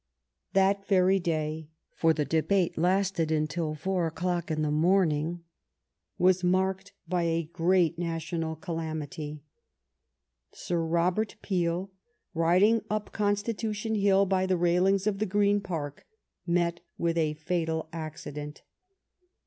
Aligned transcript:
That 0.53 0.87
very 0.87 1.19
day— 1.19 1.69
for 1.99 2.11
the 2.11 2.25
debate 2.25 2.75
lasted 2.75 3.31
until 3.31 3.75
four 3.75 4.07
o'clock 4.07 4.49
in 4.49 4.63
the 4.63 4.71
morning— 4.71 5.43
was 6.17 6.43
marked 6.43 6.93
by 7.07 7.21
a 7.25 7.43
great 7.53 7.99
national 7.99 8.55
calamity. 8.55 9.43
Sir 10.53 10.81
Robert 10.83 11.35
Peel, 11.43 11.91
rid 12.33 12.63
ing 12.63 12.81
up 12.89 13.11
Constitution 13.11 13.93
Hill 13.93 14.25
by 14.25 14.47
the 14.47 14.57
railings 14.57 15.05
of 15.05 15.19
the 15.19 15.27
Green 15.27 15.61
Park, 15.61 16.07
met 16.47 16.79
with 16.97 17.15
a 17.15 17.35
fatal 17.35 17.87
accident. 17.93 18.63